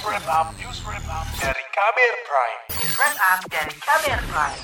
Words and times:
Up, 0.00 0.56
News 0.56 0.80
Wrap 0.88 1.04
dari 1.36 1.60
Kamer 1.76 2.14
Prime. 2.24 2.60
News 2.72 2.96
Up 3.20 3.40
dari 3.52 3.74
Kamer 3.84 4.20
Prime. 4.32 4.60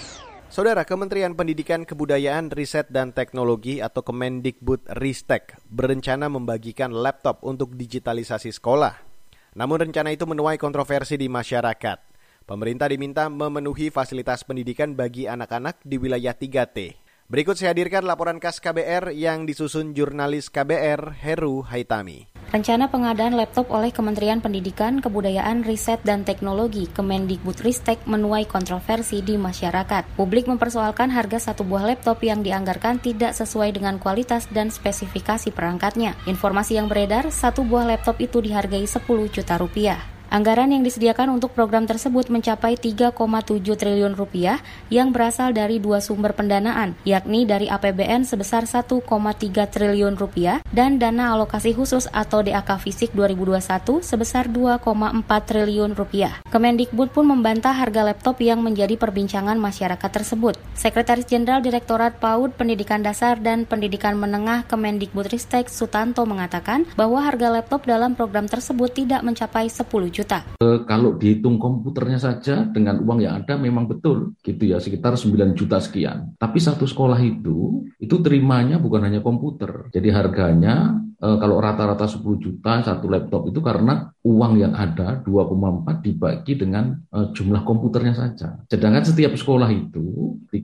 Saudara 0.48 0.80
Kementerian 0.88 1.36
Pendidikan 1.36 1.84
Kebudayaan 1.84 2.48
Riset 2.48 2.88
dan 2.88 3.12
Teknologi 3.12 3.84
atau 3.84 4.00
Kemendikbud 4.00 4.88
Ristek 4.96 5.60
berencana 5.68 6.32
membagikan 6.32 6.88
laptop 6.88 7.44
untuk 7.44 7.76
digitalisasi 7.76 8.48
sekolah. 8.48 8.96
Namun 9.60 9.84
rencana 9.84 10.08
itu 10.16 10.24
menuai 10.24 10.56
kontroversi 10.56 11.20
di 11.20 11.28
masyarakat. 11.28 11.98
Pemerintah 12.48 12.88
diminta 12.88 13.28
memenuhi 13.28 13.92
fasilitas 13.92 14.40
pendidikan 14.40 14.96
bagi 14.96 15.28
anak-anak 15.28 15.84
di 15.84 16.00
wilayah 16.00 16.32
3T. 16.32 17.05
Berikut 17.26 17.58
saya 17.58 17.74
hadirkan 17.74 18.06
laporan 18.06 18.38
khas 18.38 18.62
KBR 18.62 19.10
yang 19.10 19.50
disusun 19.50 19.98
jurnalis 19.98 20.46
KBR 20.46 21.10
Heru 21.26 21.66
Haitami. 21.66 22.30
Rencana 22.54 22.86
pengadaan 22.86 23.34
laptop 23.34 23.74
oleh 23.74 23.90
Kementerian 23.90 24.38
Pendidikan, 24.38 25.02
Kebudayaan, 25.02 25.66
Riset, 25.66 25.98
dan 26.06 26.22
Teknologi 26.22 26.86
Kemendikbudristek 26.86 28.06
menuai 28.06 28.46
kontroversi 28.46 29.26
di 29.26 29.34
masyarakat. 29.34 30.06
Publik 30.14 30.46
mempersoalkan 30.46 31.10
harga 31.10 31.50
satu 31.50 31.66
buah 31.66 31.90
laptop 31.90 32.22
yang 32.22 32.46
dianggarkan 32.46 33.02
tidak 33.02 33.34
sesuai 33.34 33.74
dengan 33.74 33.98
kualitas 33.98 34.46
dan 34.54 34.70
spesifikasi 34.70 35.50
perangkatnya. 35.50 36.14
Informasi 36.30 36.78
yang 36.78 36.86
beredar, 36.86 37.34
satu 37.34 37.66
buah 37.66 37.90
laptop 37.90 38.22
itu 38.22 38.38
dihargai 38.38 38.86
10 38.86 39.02
juta 39.34 39.58
rupiah. 39.58 40.15
Anggaran 40.26 40.74
yang 40.74 40.82
disediakan 40.82 41.38
untuk 41.38 41.54
program 41.54 41.86
tersebut 41.86 42.26
mencapai 42.34 42.74
3,7 42.74 43.14
triliun 43.62 44.18
rupiah 44.18 44.58
yang 44.90 45.14
berasal 45.14 45.54
dari 45.54 45.78
dua 45.78 46.02
sumber 46.02 46.34
pendanaan, 46.34 46.98
yakni 47.06 47.46
dari 47.46 47.70
APBN 47.70 48.26
sebesar 48.26 48.66
1,3 48.66 49.06
triliun 49.70 50.18
rupiah 50.18 50.58
dan 50.74 50.98
dana 50.98 51.30
alokasi 51.30 51.78
khusus 51.78 52.10
atau 52.10 52.42
DAK 52.42 52.82
Fisik 52.82 53.14
2021 53.14 54.02
sebesar 54.02 54.50
2,4 54.50 54.82
triliun 55.46 55.94
rupiah. 55.94 56.42
Kemendikbud 56.50 57.14
pun 57.14 57.30
membantah 57.30 57.70
harga 57.78 58.02
laptop 58.02 58.42
yang 58.42 58.66
menjadi 58.66 58.98
perbincangan 58.98 59.54
masyarakat 59.62 60.10
tersebut. 60.10 60.58
Sekretaris 60.74 61.30
Jenderal 61.30 61.62
Direktorat 61.62 62.18
PAUD 62.18 62.58
Pendidikan 62.58 62.98
Dasar 62.98 63.38
dan 63.38 63.62
Pendidikan 63.62 64.18
Menengah 64.18 64.66
Kemendikbudristek 64.66 65.70
Sutanto 65.70 66.26
mengatakan 66.26 66.82
bahwa 66.98 67.22
harga 67.22 67.46
laptop 67.46 67.86
dalam 67.86 68.18
program 68.18 68.50
tersebut 68.50 68.90
tidak 68.90 69.22
mencapai 69.22 69.70
10 69.70 70.15
juta. 70.16 70.38
E, 70.56 70.86
kalau 70.88 71.20
dihitung 71.20 71.60
komputernya 71.60 72.16
saja 72.16 72.64
dengan 72.64 73.02
uang 73.04 73.20
yang 73.20 73.44
ada 73.44 73.60
memang 73.60 73.84
betul 73.84 74.32
gitu 74.40 74.62
ya 74.64 74.80
sekitar 74.80 75.18
9 75.18 75.52
juta 75.52 75.76
sekian. 75.82 76.32
Tapi 76.40 76.56
satu 76.56 76.88
sekolah 76.88 77.20
itu 77.20 77.84
itu 78.00 78.16
terimanya 78.24 78.80
bukan 78.80 79.04
hanya 79.04 79.20
komputer. 79.20 79.92
Jadi 79.92 80.08
harganya 80.08 80.96
e, 81.18 81.28
kalau 81.36 81.58
rata-rata 81.58 82.06
10 82.06 82.22
juta 82.38 82.80
satu 82.80 83.10
laptop 83.10 83.50
itu 83.50 83.60
karena 83.60 84.08
uang 84.22 84.52
yang 84.56 84.72
ada 84.72 85.20
2,4 85.26 86.04
dibagi 86.06 86.54
dengan 86.56 86.96
e, 87.10 87.18
jumlah 87.34 87.66
komputernya 87.66 88.14
saja. 88.14 88.62
Sedangkan 88.70 89.04
setiap 89.04 89.34
sekolah 89.34 89.68
itu 89.74 90.05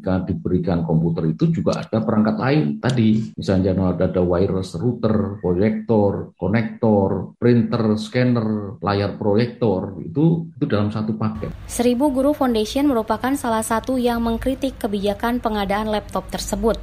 ketika 0.03 0.27
diberikan 0.27 0.83
komputer 0.83 1.31
itu 1.31 1.55
juga 1.55 1.79
ada 1.79 2.03
perangkat 2.03 2.35
lain 2.35 2.83
tadi. 2.83 3.31
Misalnya 3.39 3.71
ada, 3.95 4.11
ada 4.11 4.19
wireless 4.19 4.75
router, 4.75 5.39
proyektor, 5.39 6.35
konektor, 6.35 7.39
printer, 7.39 7.95
scanner, 7.95 8.83
layar 8.83 9.15
proyektor 9.15 9.95
itu 10.03 10.51
itu 10.59 10.65
dalam 10.67 10.91
satu 10.91 11.15
paket. 11.15 11.55
Seribu 11.71 12.11
Guru 12.11 12.35
Foundation 12.35 12.91
merupakan 12.91 13.31
salah 13.39 13.63
satu 13.63 13.95
yang 13.95 14.19
mengkritik 14.27 14.75
kebijakan 14.83 15.39
pengadaan 15.39 15.87
laptop 15.87 16.27
tersebut. 16.35 16.83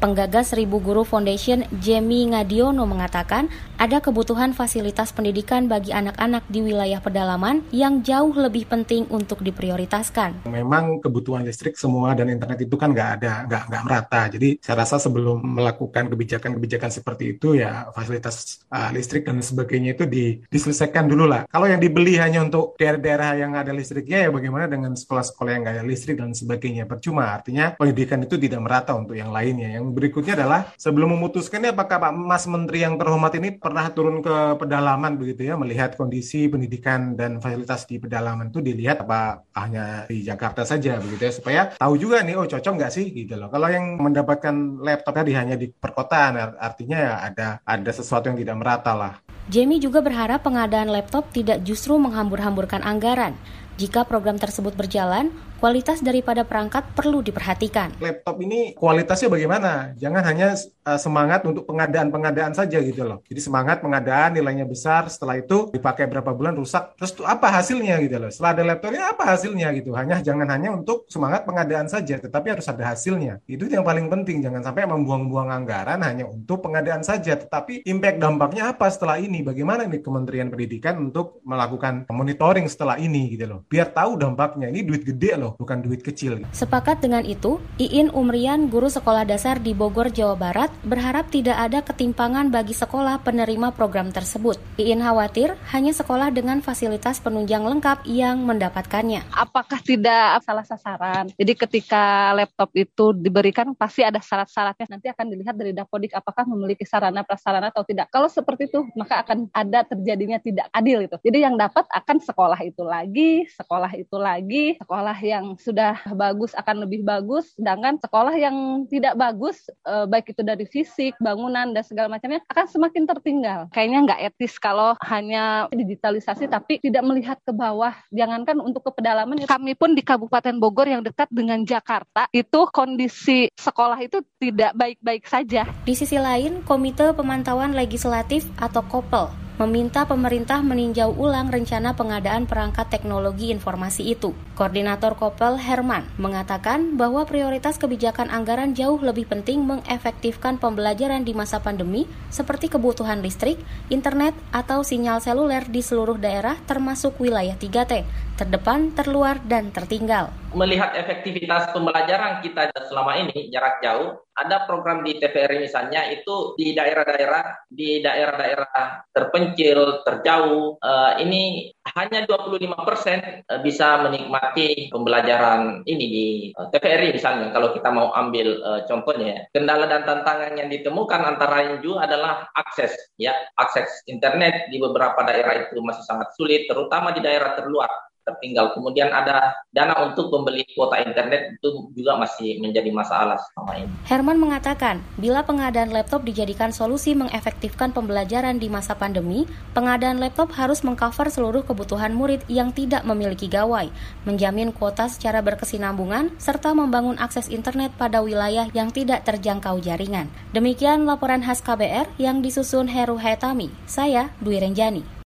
Penggagas 0.00 0.56
Seribu 0.56 0.80
Guru 0.80 1.04
Foundation, 1.04 1.60
Jamie 1.76 2.24
Ngadiono 2.32 2.88
mengatakan 2.88 3.52
ada 3.76 4.00
kebutuhan 4.00 4.56
fasilitas 4.56 5.12
pendidikan 5.12 5.68
bagi 5.68 5.92
anak-anak 5.92 6.48
di 6.48 6.64
wilayah 6.64 7.04
pedalaman 7.04 7.60
yang 7.68 8.00
jauh 8.00 8.32
lebih 8.32 8.64
penting 8.64 9.04
untuk 9.12 9.44
diprioritaskan. 9.44 10.48
Memang 10.48 11.04
kebutuhan 11.04 11.44
listrik 11.44 11.76
semua 11.76 12.16
dan 12.16 12.32
internet 12.32 12.64
itu 12.64 12.80
kan 12.80 12.96
nggak 12.96 13.10
ada, 13.20 13.44
nggak 13.44 13.62
nggak 13.68 13.82
merata. 13.84 14.22
Jadi 14.32 14.56
saya 14.64 14.88
rasa 14.88 14.96
sebelum 14.96 15.44
melakukan 15.44 16.08
kebijakan-kebijakan 16.08 16.88
seperti 16.88 17.36
itu 17.36 17.60
ya 17.60 17.92
fasilitas 17.92 18.64
uh, 18.72 18.88
listrik 18.96 19.28
dan 19.28 19.44
sebagainya 19.44 20.00
itu 20.00 20.08
di, 20.08 20.40
diselesaikan 20.48 21.12
dulu 21.12 21.28
lah. 21.28 21.44
Kalau 21.44 21.68
yang 21.68 21.76
dibeli 21.76 22.16
hanya 22.16 22.40
untuk 22.40 22.72
daerah-daerah 22.80 23.36
yang 23.36 23.52
ada 23.52 23.76
listriknya 23.76 24.24
ya 24.24 24.28
bagaimana 24.32 24.64
dengan 24.64 24.96
sekolah-sekolah 24.96 25.50
yang 25.52 25.60
nggak 25.60 25.76
ada 25.76 25.84
listrik 25.84 26.16
dan 26.16 26.32
sebagainya. 26.32 26.88
Percuma 26.88 27.36
artinya 27.36 27.76
pendidikan 27.76 28.24
itu 28.24 28.40
tidak 28.40 28.64
merata 28.64 28.96
untuk 28.96 29.12
yang 29.12 29.28
lainnya. 29.28 29.76
Yang 29.76 29.89
berikutnya 29.90 30.38
adalah 30.38 30.72
sebelum 30.78 31.18
memutuskan 31.18 31.66
ya 31.66 31.74
apakah 31.74 31.98
Pak 32.00 32.12
Mas 32.14 32.44
Menteri 32.46 32.86
yang 32.86 32.96
terhormat 32.96 33.34
ini 33.36 33.58
pernah 33.58 33.90
turun 33.90 34.22
ke 34.22 34.56
pedalaman 34.56 35.18
begitu 35.18 35.50
ya 35.50 35.58
melihat 35.58 35.98
kondisi 35.98 36.46
pendidikan 36.46 37.18
dan 37.18 37.42
fasilitas 37.42 37.84
di 37.84 37.98
pedalaman 37.98 38.48
itu 38.48 38.62
dilihat 38.62 39.04
apa 39.04 39.44
hanya 39.58 40.06
di 40.06 40.22
Jakarta 40.22 40.62
saja 40.64 40.96
begitu 41.02 41.22
ya 41.26 41.32
supaya 41.34 41.62
tahu 41.76 41.94
juga 41.98 42.22
nih 42.22 42.38
oh 42.38 42.46
cocok 42.46 42.72
nggak 42.78 42.92
sih 42.94 43.10
gitu 43.10 43.34
loh. 43.36 43.50
Kalau 43.50 43.68
yang 43.68 43.98
mendapatkan 43.98 44.54
laptop 44.80 45.14
tadi 45.20 45.34
hanya 45.34 45.58
di 45.58 45.68
perkotaan 45.68 46.56
artinya 46.56 46.98
ya 46.98 47.14
ada 47.26 47.48
ada 47.66 47.90
sesuatu 47.90 48.30
yang 48.30 48.38
tidak 48.38 48.56
merata 48.56 48.92
lah. 48.94 49.12
Jamie 49.50 49.82
juga 49.82 49.98
berharap 49.98 50.46
pengadaan 50.46 50.94
laptop 50.94 51.26
tidak 51.34 51.66
justru 51.66 51.98
menghambur-hamburkan 51.98 52.86
anggaran. 52.86 53.34
Jika 53.80 54.04
program 54.04 54.36
tersebut 54.36 54.76
berjalan, 54.76 55.32
kualitas 55.60 56.00
daripada 56.00 56.42
perangkat 56.42 56.82
perlu 56.96 57.20
diperhatikan. 57.20 58.00
Laptop 58.00 58.40
ini 58.40 58.72
kualitasnya 58.74 59.28
bagaimana? 59.28 59.92
Jangan 60.00 60.22
hanya 60.24 60.56
uh, 60.88 60.96
semangat 60.96 61.44
untuk 61.44 61.68
pengadaan-pengadaan 61.68 62.56
saja 62.56 62.80
gitu 62.80 63.04
loh. 63.04 63.20
Jadi 63.28 63.40
semangat 63.44 63.84
pengadaan 63.84 64.34
nilainya 64.34 64.64
besar, 64.64 65.06
setelah 65.12 65.38
itu 65.38 65.68
dipakai 65.70 66.08
berapa 66.08 66.32
bulan 66.32 66.56
rusak, 66.56 66.96
terus 66.96 67.12
tuh 67.12 67.28
apa 67.28 67.52
hasilnya 67.52 68.00
gitu 68.00 68.16
loh. 68.16 68.30
Setelah 68.32 68.50
ada 68.56 68.62
laptopnya 68.74 69.12
apa 69.12 69.22
hasilnya 69.36 69.68
gitu. 69.76 69.92
Hanya 69.92 70.24
jangan 70.24 70.48
hanya 70.48 70.72
untuk 70.72 71.04
semangat 71.12 71.44
pengadaan 71.44 71.86
saja, 71.86 72.16
tetapi 72.16 72.56
harus 72.56 72.66
ada 72.66 72.90
hasilnya. 72.90 73.44
Itu 73.44 73.68
yang 73.68 73.84
paling 73.84 74.08
penting. 74.08 74.40
Jangan 74.40 74.64
sampai 74.64 74.88
membuang-buang 74.88 75.52
anggaran 75.52 76.00
hanya 76.00 76.24
untuk 76.24 76.64
pengadaan 76.64 77.04
saja, 77.04 77.36
tetapi 77.36 77.84
impact 77.84 78.16
dampaknya 78.16 78.72
apa 78.72 78.88
setelah 78.88 79.20
ini? 79.20 79.44
Bagaimana 79.44 79.84
nih 79.84 80.00
Kementerian 80.00 80.48
Pendidikan 80.48 80.96
untuk 80.96 81.44
melakukan 81.44 82.08
monitoring 82.08 82.64
setelah 82.66 82.96
ini 82.96 83.36
gitu 83.36 83.44
loh 83.44 83.60
biar 83.70 83.90
tahu 83.90 84.18
dampaknya. 84.18 84.70
Ini 84.70 84.80
duit 84.86 85.02
gede 85.06 85.38
loh, 85.38 85.49
bukan 85.56 85.82
duit 85.82 86.04
kecil. 86.04 86.44
Sepakat 86.52 87.00
dengan 87.00 87.24
itu, 87.24 87.58
Iin 87.80 88.12
Umrian, 88.12 88.68
guru 88.68 88.86
sekolah 88.92 89.24
dasar 89.24 89.58
di 89.58 89.72
Bogor, 89.72 90.12
Jawa 90.12 90.36
Barat, 90.36 90.70
berharap 90.84 91.32
tidak 91.32 91.56
ada 91.56 91.80
ketimpangan 91.80 92.52
bagi 92.52 92.76
sekolah 92.76 93.24
penerima 93.24 93.72
program 93.72 94.12
tersebut. 94.12 94.60
Iin 94.76 95.00
khawatir 95.00 95.56
hanya 95.72 95.96
sekolah 95.96 96.28
dengan 96.34 96.60
fasilitas 96.60 97.22
penunjang 97.24 97.64
lengkap 97.64 98.04
yang 98.04 98.44
mendapatkannya. 98.44 99.24
Apakah 99.32 99.80
tidak 99.80 100.44
salah 100.44 100.66
sasaran? 100.66 101.32
Jadi 101.34 101.52
ketika 101.56 102.36
laptop 102.36 102.68
itu 102.76 103.16
diberikan 103.16 103.72
pasti 103.72 104.04
ada 104.04 104.20
syarat-syaratnya. 104.20 104.86
Nanti 104.90 105.06
akan 105.08 105.26
dilihat 105.32 105.54
dari 105.56 105.72
Dapodik 105.72 106.12
apakah 106.12 106.44
memiliki 106.44 106.84
sarana 106.84 107.24
prasarana 107.24 107.72
atau 107.72 107.86
tidak. 107.86 108.12
Kalau 108.12 108.28
seperti 108.28 108.68
itu, 108.68 108.84
maka 108.92 109.24
akan 109.24 109.48
ada 109.54 109.86
terjadinya 109.88 110.36
tidak 110.36 110.68
adil 110.74 111.06
itu. 111.06 111.16
Jadi 111.24 111.38
yang 111.40 111.56
dapat 111.56 111.88
akan 111.88 112.18
sekolah 112.20 112.60
itu 112.66 112.82
lagi, 112.84 113.48
sekolah 113.48 113.92
itu 113.96 114.16
lagi, 114.20 114.64
sekolah 114.76 115.16
yang 115.24 115.39
sudah 115.58 116.00
bagus 116.14 116.52
akan 116.56 116.86
lebih 116.86 117.02
bagus, 117.02 117.52
sedangkan 117.56 117.98
sekolah 118.02 118.34
yang 118.36 118.86
tidak 118.86 119.16
bagus, 119.16 119.66
eh, 119.86 120.06
baik 120.06 120.36
itu 120.36 120.42
dari 120.44 120.64
fisik, 120.68 121.16
bangunan, 121.18 121.72
dan 121.72 121.82
segala 121.84 122.12
macamnya, 122.12 122.42
akan 122.50 122.66
semakin 122.68 123.04
tertinggal. 123.08 123.60
Kayaknya 123.72 123.98
nggak 124.06 124.20
etis 124.32 124.54
kalau 124.60 124.94
hanya 125.04 125.66
digitalisasi 125.72 126.46
tapi 126.50 126.78
tidak 126.82 127.02
melihat 127.06 127.38
ke 127.42 127.52
bawah. 127.54 127.94
Jangankan 128.12 128.60
untuk 128.60 128.86
ke 128.86 129.00
pedalaman, 129.00 129.42
kami 129.48 129.72
pun 129.74 129.96
di 129.96 130.02
Kabupaten 130.04 130.56
Bogor 130.60 130.86
yang 130.86 131.02
dekat 131.02 131.30
dengan 131.32 131.62
Jakarta, 131.64 132.28
itu 132.30 132.60
kondisi 132.70 133.48
sekolah 133.56 133.98
itu 134.02 134.20
tidak 134.36 134.76
baik-baik 134.76 135.24
saja. 135.24 135.64
Di 135.86 135.94
sisi 135.96 136.20
lain, 136.20 136.62
Komite 136.64 137.16
Pemantauan 137.16 137.72
Legislatif 137.72 138.46
atau 138.60 138.84
KOPEL 138.84 139.39
meminta 139.60 140.08
pemerintah 140.08 140.64
meninjau 140.64 141.12
ulang 141.12 141.52
rencana 141.52 141.92
pengadaan 141.92 142.48
perangkat 142.48 142.88
teknologi 142.88 143.52
informasi 143.52 144.08
itu. 144.08 144.32
Koordinator 144.56 145.20
Kopel 145.20 145.60
Herman 145.60 146.08
mengatakan 146.16 146.96
bahwa 146.96 147.28
prioritas 147.28 147.76
kebijakan 147.76 148.32
anggaran 148.32 148.72
jauh 148.72 148.96
lebih 148.96 149.28
penting 149.28 149.60
mengefektifkan 149.68 150.56
pembelajaran 150.56 151.28
di 151.28 151.36
masa 151.36 151.60
pandemi 151.60 152.08
seperti 152.32 152.72
kebutuhan 152.72 153.20
listrik, 153.20 153.60
internet, 153.92 154.32
atau 154.48 154.80
sinyal 154.80 155.20
seluler 155.20 155.68
di 155.68 155.84
seluruh 155.84 156.16
daerah 156.16 156.56
termasuk 156.64 157.20
wilayah 157.20 157.60
3T, 157.60 158.08
terdepan, 158.40 158.96
terluar, 158.96 159.44
dan 159.44 159.68
tertinggal. 159.76 160.39
Melihat 160.50 160.98
efektivitas 160.98 161.70
pembelajaran 161.70 162.42
kita 162.42 162.74
selama 162.90 163.22
ini 163.22 163.50
jarak 163.54 163.78
jauh, 163.82 164.18
ada 164.34 164.64
program 164.66 165.06
di 165.06 165.20
TVRI 165.20 165.62
misalnya 165.62 166.10
itu 166.10 166.58
di 166.58 166.72
daerah-daerah 166.74 167.70
di 167.70 168.02
daerah-daerah 168.02 169.06
terpencil, 169.14 170.02
terjauh, 170.02 170.80
uh, 170.80 171.12
ini 171.22 171.70
hanya 171.94 172.26
25 172.26 172.88
persen 172.88 173.42
bisa 173.62 174.00
menikmati 174.02 174.90
pembelajaran 174.90 175.86
ini 175.86 176.04
di 176.08 176.26
uh, 176.56 176.66
TVRI 176.72 177.14
misalnya. 177.14 177.54
Kalau 177.54 177.70
kita 177.76 177.90
mau 177.94 178.10
ambil 178.16 178.58
contohnya, 178.90 179.46
kendala 179.54 179.86
dan 179.86 180.02
tantangan 180.02 180.58
yang 180.58 180.68
ditemukan 180.72 181.20
antara 181.36 181.62
lain 181.62 181.84
juga 181.84 182.10
adalah 182.10 182.48
akses, 182.56 182.94
ya 183.20 183.34
akses 183.54 184.02
internet 184.10 184.72
di 184.72 184.82
beberapa 184.82 185.20
daerah 185.22 185.68
itu 185.68 185.78
masih 185.78 186.02
sangat 186.02 186.32
sulit, 186.34 186.66
terutama 186.66 187.14
di 187.14 187.22
daerah 187.22 187.54
terluar 187.54 187.90
tertinggal. 188.30 188.72
Kemudian 188.72 189.10
ada 189.10 189.54
dana 189.74 189.94
untuk 190.06 190.30
membeli 190.30 190.66
kuota 190.74 191.02
internet 191.02 191.58
itu 191.58 191.90
juga 191.94 192.18
masih 192.18 192.62
menjadi 192.62 192.90
masalah 192.94 193.38
selama 193.50 193.72
ini. 193.82 193.92
Herman 194.06 194.38
mengatakan, 194.38 195.02
bila 195.18 195.42
pengadaan 195.42 195.90
laptop 195.90 196.22
dijadikan 196.22 196.70
solusi 196.70 197.14
mengefektifkan 197.18 197.90
pembelajaran 197.90 198.58
di 198.58 198.70
masa 198.70 198.94
pandemi, 198.94 199.46
pengadaan 199.74 200.18
laptop 200.18 200.54
harus 200.54 200.82
mengcover 200.86 201.28
seluruh 201.28 201.62
kebutuhan 201.66 202.14
murid 202.14 202.42
yang 202.46 202.70
tidak 202.74 203.02
memiliki 203.06 203.46
gawai, 203.46 203.90
menjamin 204.24 204.70
kuota 204.74 205.06
secara 205.10 205.44
berkesinambungan, 205.44 206.34
serta 206.38 206.72
membangun 206.72 207.18
akses 207.18 207.50
internet 207.50 207.92
pada 207.98 208.22
wilayah 208.24 208.66
yang 208.72 208.90
tidak 208.90 209.26
terjangkau 209.26 209.78
jaringan. 209.82 210.30
Demikian 210.56 211.06
laporan 211.06 211.42
khas 211.42 211.62
KBR 211.62 212.10
yang 212.16 212.42
disusun 212.42 212.90
Heru 212.90 213.20
Hetami. 213.20 213.70
Saya 213.86 214.32
Dwi 214.42 214.58
Renjani. 214.62 215.19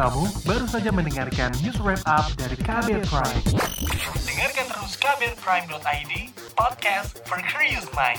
Kamu 0.00 0.32
baru 0.48 0.64
saja 0.64 0.88
mendengarkan 0.96 1.52
news 1.60 1.76
wrap 1.84 2.00
up 2.08 2.32
dari 2.40 2.56
Kabel 2.56 3.04
Prime. 3.04 3.44
Dengarkan 4.24 4.72
terus 4.72 4.96
kabelprime.id, 4.96 6.12
podcast 6.56 7.20
for 7.28 7.36
curious 7.44 7.84
mind. 7.92 8.16